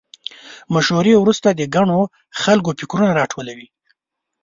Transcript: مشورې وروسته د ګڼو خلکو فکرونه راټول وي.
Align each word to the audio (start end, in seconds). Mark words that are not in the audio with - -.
مشورې 0.73 1.13
وروسته 1.19 1.47
د 1.51 1.61
ګڼو 1.75 1.99
خلکو 2.41 2.69
فکرونه 2.79 3.11
راټول 3.19 3.47
وي. 3.57 3.67